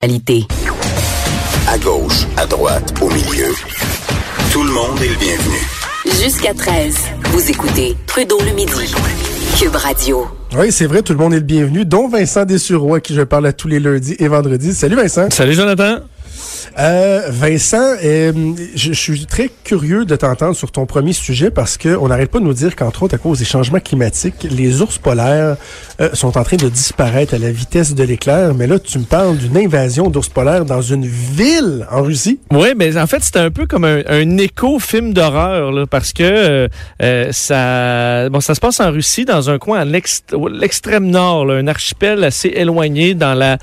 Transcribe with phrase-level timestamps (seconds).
[0.00, 0.46] Qualité.
[1.66, 3.52] À gauche, à droite, au milieu.
[4.52, 5.56] Tout le monde est le bienvenu.
[6.22, 6.96] Jusqu'à 13,
[7.32, 8.94] vous écoutez Trudeau le midi.
[9.58, 10.28] Cube Radio.
[10.56, 13.22] Oui, c'est vrai, tout le monde est le bienvenu, dont Vincent Dessureau, à qui je
[13.22, 14.72] parle à tous les lundis et vendredis.
[14.72, 15.30] Salut Vincent.
[15.30, 15.96] Salut Jonathan.
[16.78, 18.32] Euh, Vincent, euh,
[18.74, 22.38] je, suis très curieux de t'entendre sur ton premier sujet parce que on n'arrête pas
[22.38, 25.56] de nous dire qu'entre autres à cause des changements climatiques, les ours polaires
[26.00, 28.54] euh, sont en train de disparaître à la vitesse de l'éclair.
[28.54, 32.38] Mais là, tu me parles d'une invasion d'ours polaires dans une ville en Russie.
[32.50, 36.68] Oui, mais en fait, c'est un peu comme un, un écho-film d'horreur parce que
[37.02, 41.54] euh, ça, bon, ça se passe en Russie, dans un coin à l'extrême nord, là,
[41.54, 43.58] un archipel assez éloigné dans la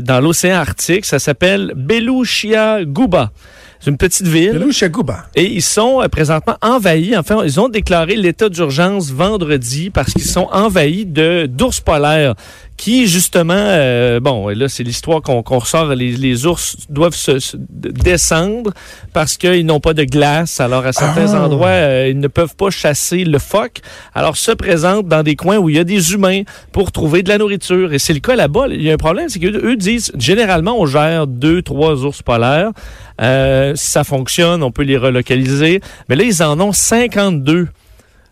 [0.00, 1.04] dans l'océan Arctique.
[1.04, 3.32] Ça s'appelle Belushia Guba.
[3.78, 4.52] C'est une petite ville.
[4.52, 5.26] Belushia Guba.
[5.34, 7.14] Et ils sont euh, présentement envahis.
[7.18, 12.34] Enfin, ils ont déclaré l'état d'urgence vendredi parce qu'ils sont envahis de d'ours polaires
[12.76, 17.56] qui justement, euh, bon, là c'est l'histoire qu'on ressort, les, les, ours doivent se, se
[17.58, 18.72] descendre
[19.12, 20.60] parce qu'ils n'ont pas de glace.
[20.60, 21.44] Alors à certains Ah.
[21.44, 23.80] endroits, euh, ils ne peuvent pas chasser le phoque.
[24.14, 26.42] Alors se présentent dans des coins où il y a des humains
[26.72, 27.92] pour trouver de la nourriture.
[27.92, 28.66] Et c'est le cas là-bas.
[28.70, 32.70] Il y a un problème, c'est qu'eux disent, généralement on gère deux, trois ours polaires.
[33.20, 35.80] Euh, ça fonctionne, on peut les relocaliser.
[36.08, 37.68] Mais là, ils en ont 52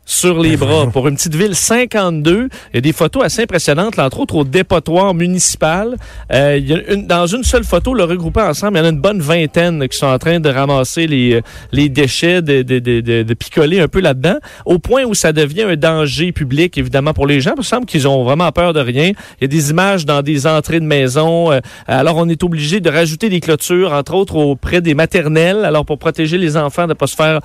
[0.05, 0.87] sur les bras.
[0.91, 2.49] Pour une petite ville, 52.
[2.73, 5.97] Il y a des photos assez impressionnantes, là, entre autres au dépotoir municipal.
[6.33, 8.87] Euh, il y a une, dans une seule photo, le regroupé ensemble, il y en
[8.87, 11.41] a une bonne vingtaine qui sont en train de ramasser les,
[11.73, 15.33] les déchets, de, de, de, de, de picoler un peu là-dedans, au point où ça
[15.33, 17.53] devient un danger public, évidemment, pour les gens.
[17.57, 19.13] Il me semble qu'ils ont vraiment peur de rien.
[19.41, 21.53] Il y a des images dans des entrées de maisons.
[21.53, 25.85] Euh, alors, on est obligé de rajouter des clôtures, entre autres auprès des maternelles, alors
[25.85, 27.41] pour protéger les enfants de ne pas se faire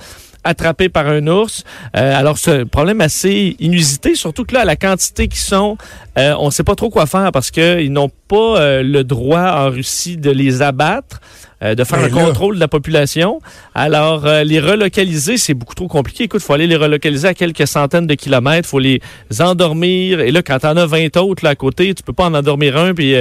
[0.46, 1.64] attrapé par un ours.
[1.96, 5.76] Euh, alors, c'est un problème assez inusité, surtout que là, la quantité qui sont,
[6.18, 9.40] euh, on ne sait pas trop quoi faire parce qu'ils n'ont pas euh, le droit
[9.40, 11.20] en Russie de les abattre.
[11.62, 13.40] de faire Mais un là- contrôle de la population.
[13.74, 16.24] Alors, les relocaliser, c'est beaucoup trop compliqué.
[16.24, 18.68] Écoute, il faut aller les relocaliser à quelques centaines de kilomètres.
[18.68, 19.00] Il faut les
[19.40, 20.20] endormir.
[20.20, 22.76] Et là, quand t'en as 20 autres là, à côté, tu peux pas en endormir
[22.76, 23.14] un puis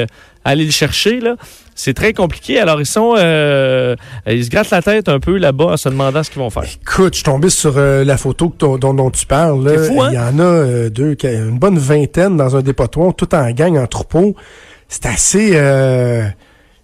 [0.44, 1.22] aller le chercher.
[1.22, 1.35] là.
[1.77, 2.57] C'est très compliqué.
[2.59, 3.15] Alors, ils sont...
[3.17, 6.49] euh, ils se grattent la tête un peu là-bas en se demandant ce qu'ils vont
[6.49, 6.63] faire.
[6.63, 9.63] Écoute, je suis tombé sur euh, la photo dont, dont tu parles.
[9.65, 9.71] là.
[9.77, 10.09] C'est fou, hein?
[10.11, 13.77] Il y en a euh, deux, une bonne vingtaine dans un dépotoir, tout en gang,
[13.77, 14.35] en troupeau.
[14.87, 15.51] C'est assez...
[15.53, 16.25] Euh...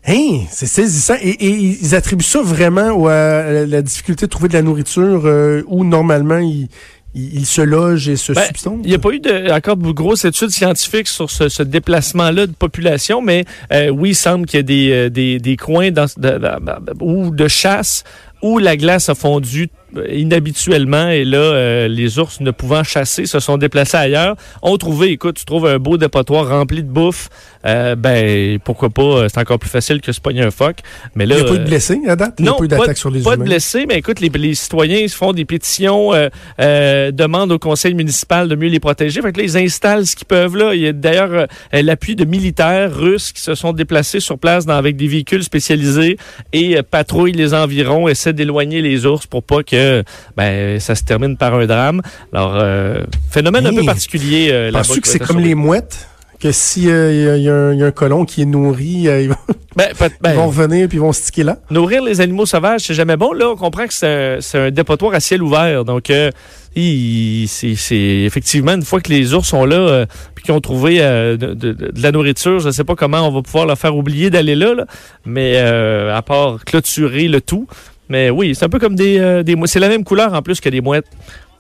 [0.07, 1.13] Hein, c'est saisissant.
[1.21, 5.21] Et, et ils attribuent ça vraiment à la, la difficulté de trouver de la nourriture
[5.25, 6.69] euh, où normalement ils,
[7.13, 8.41] ils se logent et se Ben.
[8.83, 12.47] Il n'y a pas eu de, encore de grosses études scientifiques sur ce, ce déplacement-là
[12.47, 15.91] de population, mais euh, oui, il semble qu'il y a des, euh, des, des coins
[15.91, 18.03] dans, de, de- de- ou de chasse
[18.41, 23.25] où la glace a fondu euh, inhabituellement et là, euh, les ours ne pouvant chasser
[23.25, 24.35] se sont déplacés ailleurs.
[24.61, 27.29] Ont trouvé, écoute, tu trouves un beau dépotoir rempli de bouffe,
[27.65, 30.77] euh, ben pourquoi pas, euh, c'est encore plus facile que se pogner un phoque.
[31.15, 32.35] Mais là, il n'y a pas eu de euh, blessés à date?
[32.39, 34.29] Il n'y a non, pas eu d'attaque sur les pas de blessés, mais écoute, les,
[34.29, 36.29] les citoyens ils se font des pétitions, euh,
[36.59, 39.21] euh, demandent au conseil municipal de mieux les protéger.
[39.21, 40.73] Fait que là, ils installent ce qu'ils peuvent là.
[40.73, 44.65] Il y a d'ailleurs euh, l'appui de militaires russes qui se sont déplacés sur place
[44.65, 46.17] dans, avec des véhicules spécialisés
[46.53, 50.03] et patrouillent les environs, essaient d'éloigner les ours pour pas que
[50.37, 52.01] ben, ça se termine par un drame.
[52.33, 54.71] Alors, euh, phénomène un peu particulier euh.
[54.71, 56.07] Penses-tu que c'est comme les mouettes?
[56.39, 58.45] Que s'il y, a- il y a un- il y a un colon qui est
[58.45, 59.35] nourri, euh, ils vont,
[59.75, 61.57] Ben, ben, ils vont revenir puis ils vont se sticker là?
[61.69, 63.31] Nourrir les animaux sauvages, c'est jamais bon.
[63.31, 65.85] Là, on comprend que c'est un, dépotoir à ciel ouvert.
[65.85, 66.31] Donc, euh,
[66.75, 70.97] c'est c'est effectivement une fois que les ours sont là, euh, puis qu'ils ont trouvé
[71.01, 73.77] euh, de, de- de la nourriture, je ne sais pas comment on va pouvoir leur
[73.77, 74.85] faire oublier d'aller là, là.
[75.25, 77.67] mais euh, à part clôturer le tout.
[78.11, 80.41] Mais oui, c'est un peu comme des, euh, des mou- C'est la même couleur en
[80.41, 81.05] plus que des mouettes.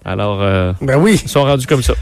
[0.03, 1.21] Alors, euh, Ben oui.
[1.23, 1.93] ils sont rendus comme ça.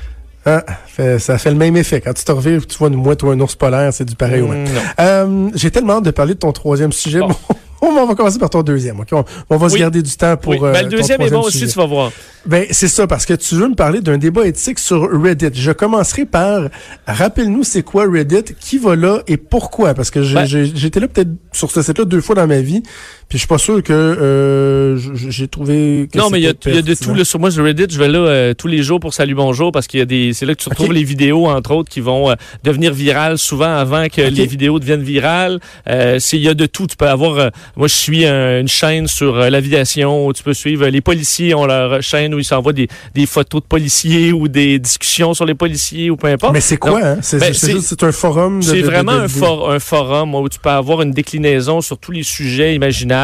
[0.45, 2.01] Ah, fait- ça fait le même effet.
[2.01, 4.41] Quand tu te revives, tu vois une mouette ou un ours polaire, c'est du pareil.
[4.41, 4.81] Mm, non.
[4.99, 7.19] Euh, J'ai tellement hâte de parler de ton troisième sujet.
[7.19, 7.29] Bon.
[7.81, 8.99] On va commencer par ton deuxième.
[8.99, 9.07] ok?
[9.13, 10.51] On, on va se garder du temps pour.
[10.51, 12.11] Oui, ben, euh, le ton deuxième est bon aussi, tu vas voir.
[12.45, 15.51] Ben, c'est ça, parce que tu veux me parler d'un débat éthique sur Reddit.
[15.53, 16.63] Je commencerai par,
[17.07, 19.93] rappelle-nous c'est quoi Reddit, qui va là et pourquoi?
[19.93, 22.83] Parce que Ben- j'étais là peut-être sur ce site-là deux fois dans ma vie,
[23.29, 24.97] puis je suis pas sûr que euh,
[25.29, 27.13] j'ai trouvé que Non, mais il y, y a de tout.
[27.13, 29.71] Là, sur moi, sur Reddit, je vais là euh, tous les jours pour Salut Bonjour
[29.71, 30.33] parce qu'il y a des.
[30.33, 32.33] C'est là que tu retrouves les vidéos, entre autres, qui vont euh,
[32.63, 35.59] devenir virales souvent avant que les vidéos deviennent virales.
[35.87, 36.87] Euh, c'est- Il y a de tout.
[36.87, 40.41] Tu peux avoir euh, moi, je suis un- une chaîne sur euh, l'aviation où tu
[40.41, 44.31] peux suivre les policiers ont leur chaîne où ils s'envoient des, des photos de policiers
[44.33, 46.53] ou des discussions sur les policiers ou peu importe.
[46.53, 47.17] Mais c'est quoi, hein?
[47.21, 50.49] C'est ben, c'est un forum c'est de- de- vraiment de- un, for- un forum où
[50.49, 53.18] tu peux avoir une déclinaison sur tous les sujets imaginables,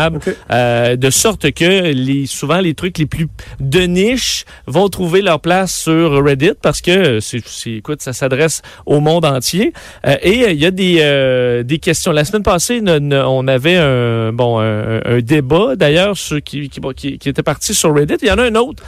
[0.51, 3.27] Euh, de sorte que les, souvent les trucs les plus
[3.59, 8.61] de niche vont trouver leur place sur Reddit parce que c'est, c'est- écoute, ça s'adresse
[8.85, 9.73] au monde entier.
[10.05, 12.11] Euh, et euh, il y a des, euh, des questions.
[12.11, 17.17] La semaine passée, on avait un, bon, un, un débat d'ailleurs qui, qui, bon, qui,
[17.17, 18.15] qui était parti sur Reddit.
[18.21, 18.83] Il y en a un autre.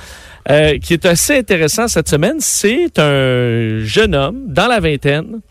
[0.49, 5.41] euh, qui est assez intéressant cette semaine, c'est un jeune homme dans la vingtaine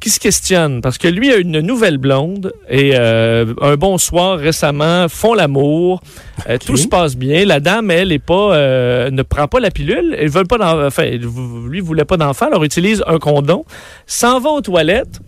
[0.00, 0.80] qui se questionne?
[0.80, 6.00] Parce que lui a une nouvelle blonde et euh, un bon soir récemment font l'amour,
[6.48, 7.44] Euh, tout se passe bien.
[7.44, 11.04] La dame elle est pas euh, ne prend pas la pilule, elle veut pas enfin
[11.04, 13.64] lui voulait pas d'enfant, alors utilise un condom,
[14.06, 15.20] s'en va aux toilettes,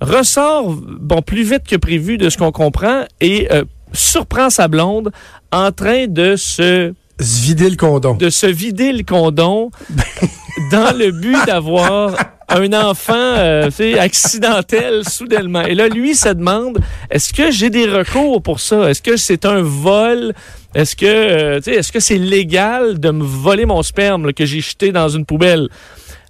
[0.00, 5.10] ressort bon plus vite que prévu de ce qu'on comprend et euh, surprend sa blonde
[5.52, 8.14] en train de se Se vider le condom.
[8.14, 9.70] de se vider le condom
[10.70, 12.14] dans le but d'avoir
[12.48, 15.62] un enfant euh, accidentel soudainement.
[15.62, 18.90] Et là, lui se demande, est-ce que j'ai des recours pour ça?
[18.90, 20.34] Est-ce que c'est un vol?
[20.74, 24.92] Est-ce que euh, est-ce que c'est légal de me voler mon sperme que j'ai jeté
[24.92, 25.68] dans une poubelle?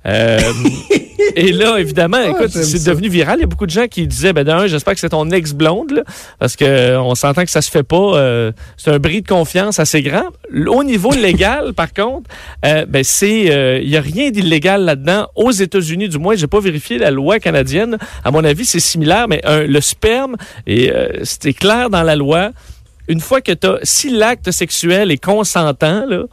[0.07, 0.39] Euh,
[1.37, 3.39] et là, évidemment, écoute, j'aime c'est devenu viral.
[3.39, 6.05] Il y a beaucoup de gens qui disaient, ben d'un, j'espère que c'est ton ex-blonde,
[6.39, 7.97] parce que euh, on s'entend que ça se fait pas.
[8.17, 10.27] euh, c'est un bris de confiance assez grand.
[10.67, 12.29] Au niveau légal, par contre,
[12.65, 15.29] euh, ben c'est, euh, il y a rien d'illégal là-dedans.
[15.37, 17.99] Aux États-Unis, du moins, j'ai pas vérifié la loi canadienne.
[18.25, 22.17] À mon avis, c'est similaire, mais euh, le sperme, et euh, c'était clair dans la
[22.17, 22.51] loi.
[23.09, 26.25] Une fois que t'as, si l'acte sexuel est consentant, là.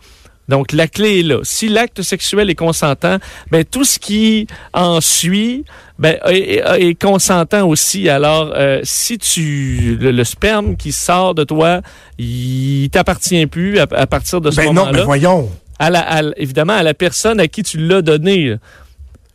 [0.50, 1.38] Donc, la clé est là.
[1.44, 3.18] Si l'acte sexuel est consentant,
[3.52, 5.64] ben, tout ce qui en suit
[5.98, 8.10] ben, est, consentant aussi.
[8.10, 11.82] Alors, euh, si tu le, le sperme qui sort de toi,
[12.18, 14.98] il t'appartient plus à, à partir de ce Ben non, moment-là.
[15.00, 15.50] mais voyons.
[15.78, 18.56] À la- à évidemment, à la personne à qui tu l'as donné.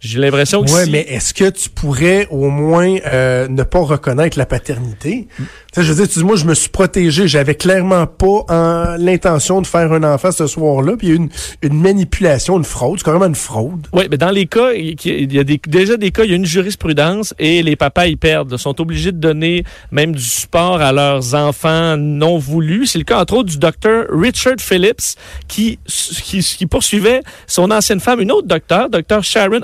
[0.04, 3.80] J'ai l'impression que Ouais, si- mais est-ce que tu pourrais au moins euh, ne pas
[3.80, 5.28] reconnaître la paternité?
[5.72, 7.26] Sais, je veux dire, tu dis, moi, je me suis protégé.
[7.26, 10.96] J'avais clairement pas en- l'intention de faire un enfant ce soir-là.
[10.96, 11.28] Puis il y a eu une,
[11.62, 12.98] une manipulation, une fraude.
[12.98, 13.86] C'est carrément une fraude.
[13.92, 16.36] Oui, mais dans les cas, il y a des, déjà des cas, il y a
[16.36, 18.52] une jurisprudence et les papas y perdent.
[18.52, 22.86] Ils sont obligés de donner même du support à leurs enfants non voulus.
[22.86, 25.16] C'est le cas, entre autres, du docteur Richard Phillips
[25.48, 29.60] qui, qui, qui poursuivait son ancienne femme, une autre docteur, docteur Sharon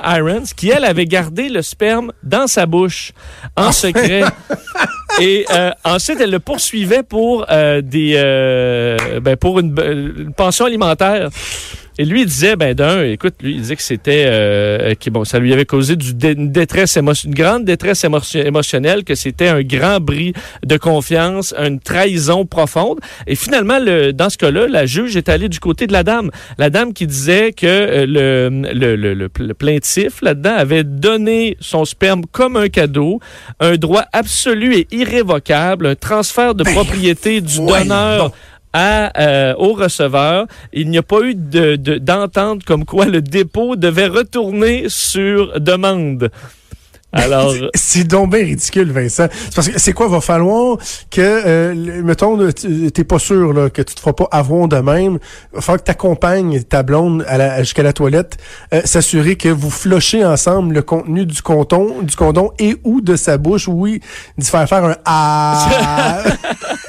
[0.57, 3.13] Qui, elle, avait gardé le sperme dans sa bouche
[3.57, 4.23] en secret.
[5.21, 9.75] Et euh, ensuite, elle le poursuivait pour euh, des euh, ben, pour une,
[10.17, 11.31] une pension alimentaire.
[12.01, 15.25] Et lui, il disait, ben d'un, écoute, lui, il disait que c'était, euh, que, bon,
[15.27, 19.49] ça lui avait causé du dé- une détresse une grande détresse émo- émotionnelle, que c'était
[19.49, 20.33] un grand bris
[20.65, 23.01] de confiance, une trahison profonde.
[23.27, 26.31] Et finalement, le, dans ce cas-là, la juge est allée du côté de la dame.
[26.57, 31.85] La dame qui disait que euh, le, le, le, le- plaintif là-dedans avait donné son
[31.85, 33.21] sperme comme un cadeau,
[33.61, 38.33] un droit absolu et irrévocable, un transfert de propriété du donneur.
[38.73, 40.47] À, euh, au receveur.
[40.73, 45.59] Il n'y a pas eu de- de- d'entente comme quoi le dépôt devait retourner sur
[45.61, 46.31] demande.
[47.13, 49.27] Alors, C'est donc bien ridicule, Vincent.
[49.33, 50.77] C'est parce que c'est quoi, va falloir
[51.11, 55.19] que, euh, mettons, t'es pas sûr là, que tu te feras pas avoir de même.
[55.53, 57.27] Va falloir que t'accompagnes ta blonde
[57.59, 58.37] jusqu'à la toilette,
[58.73, 63.17] euh, s'assurer que vous flushez ensemble le contenu du condom, du condom et ou de
[63.17, 63.67] sa bouche.
[63.67, 64.01] Oui,
[64.39, 66.23] d'y faire faire un ah.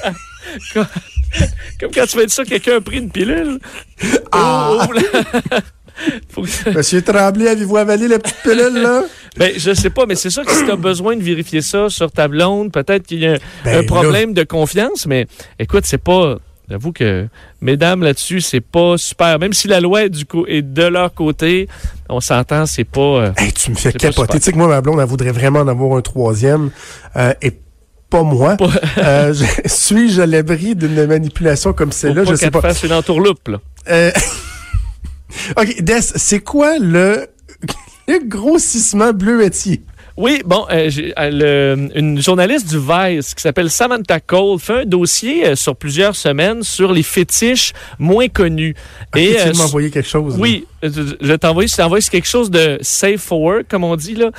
[1.82, 3.58] comme quand tu sûr que quelqu'un a pris une pilule.
[4.32, 4.86] Ah.
[6.36, 9.02] Oh, oh, que- Monsieur Tremblay, avez-vous avalé la petite pilule là?
[9.36, 11.88] Ben, je sais pas, mais c'est sûr que si tu as besoin de vérifier ça
[11.88, 15.26] sur ta blonde, peut-être qu'il y a un, Ben, un problème de confiance, mais
[15.58, 16.36] écoute, c'est pas.
[16.68, 17.28] J'avoue que,
[17.60, 19.38] mesdames, là-dessus, c'est pas super.
[19.38, 21.68] Même si la loi est, du co- est de leur côté,
[22.08, 23.00] on s'entend, c'est pas.
[23.00, 24.38] euh, Hey, tu me fais capoter.
[24.38, 26.70] Tu sais que moi, ma blonde, elle voudrait vraiment en avoir un troisième.
[27.16, 27.52] euh, et
[28.12, 28.56] pas moi.
[28.98, 32.24] Euh, je- Suis-je à l'abri d'une manipulation comme celle-là?
[32.28, 32.60] Je sais pas.
[32.60, 33.58] fasse une entourloupe, là.
[33.90, 34.10] Euh,
[35.56, 37.26] OK, Des, c'est quoi le,
[38.08, 39.82] le grossissement bleuetier?
[40.14, 44.84] Oui, bon, euh, euh, le- une journaliste du Vice qui s'appelle Samantha Cole fait un
[44.84, 48.74] dossier euh, sur plusieurs semaines sur les fétiches moins connus.
[49.16, 50.36] Et tu euh, m'envoyer quelque chose.
[50.38, 54.30] Oui, je t'envoie, je t'envoie quelque chose de safe for work, comme on dit là.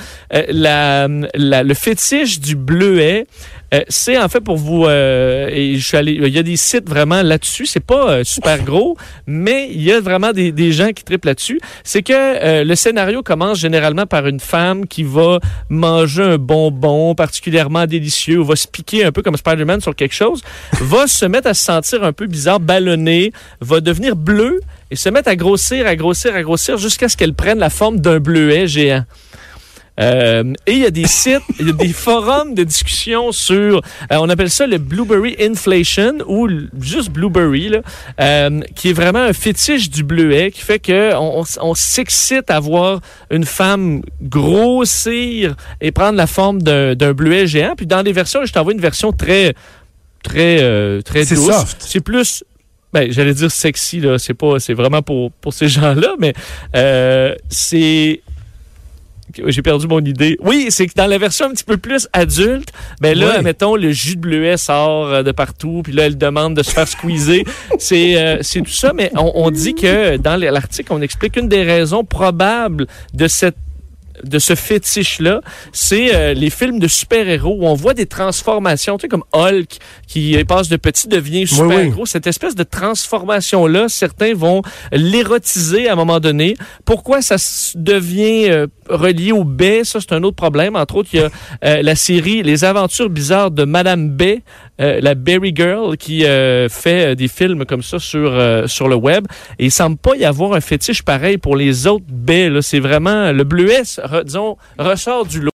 [0.48, 3.26] La, la- le fétiche du bleuet
[3.74, 6.56] Euh, c'est en fait pour vous, euh, et je suis allé, il y a des
[6.56, 7.66] sites vraiment là-dessus.
[7.66, 11.26] C'est pas euh, super gros, mais il y a vraiment des, des gens qui triplent
[11.26, 11.60] là-dessus.
[11.82, 17.86] C'est que le scénario commence généralement par une femme qui va manger un bonbon particulièrement
[17.86, 20.42] délicieux ou va se piquer un peu comme Spider-Man sur quelque chose,
[20.80, 25.08] va se mettre à se sentir un peu bizarre, ballonné, va devenir bleu et se
[25.08, 28.66] mettre à grossir, à grossir, à grossir jusqu'à ce qu'elle prenne la forme d'un bleuet
[28.66, 29.04] géant.
[30.00, 33.76] Euh, et il y a des sites, il y a des forums de discussion sur,
[33.76, 33.80] euh,
[34.18, 36.48] on appelle ça le Blueberry Inflation ou
[36.80, 37.78] juste Blueberry, là,
[38.20, 41.74] euh, qui est vraiment un fétiche du bleuet, qui fait que on, on s- on
[41.74, 47.74] s'excite à voir une femme grossir et prendre la forme d'un bleuet géant.
[47.76, 49.54] Puis dans les versions, je t'envoie une version très,
[50.22, 51.46] très, très C'est douce.
[51.54, 51.76] soft.
[51.80, 52.44] C'est plus
[52.92, 56.32] ben, j'allais dire sexy là, c'est pas, c'est vraiment pour pour ces gens-là, mais
[56.76, 58.20] euh, c'est
[59.46, 60.36] j'ai perdu mon idée.
[60.40, 62.68] Oui, c'est que dans la version un petit peu plus adulte,
[63.00, 63.44] ben là, Oui.
[63.44, 66.70] mettons, le jus de bleuet sort euh, de partout, puis là, elle demande de se
[66.70, 67.44] faire squeezer.
[67.78, 71.48] c'est euh, c'est tout ça, mais on, on dit que dans l'article, on explique une
[71.48, 73.56] des raisons probables de cette
[74.24, 75.40] de ce fétiche-là,
[75.72, 79.78] c'est euh, les films de super-héros où on voit des transformations, tu sais, comme Hulk
[80.06, 81.88] qui passe de petit devient super Oui, oui.
[81.90, 82.06] gros.
[82.06, 84.62] Cette espèce de transformation-là, certains vont
[84.92, 86.56] l'érotiser à un moment donné.
[86.84, 87.36] Pourquoi ça
[87.74, 90.76] devient euh, relié au baie, ça c'est un autre problème.
[90.76, 91.30] Entre autres, il y a
[91.64, 94.42] euh, la série Les aventures bizarres de Madame Bay,
[94.80, 98.88] euh, la Berry Girl, qui euh, fait euh, des films comme ça sur, euh, sur
[98.88, 99.26] le web.
[99.58, 102.50] Et il semble pas y avoir un fétiche pareil pour les autres baies.
[102.62, 103.82] C'est vraiment le bleuet,
[104.24, 105.50] disons, ressort du lot.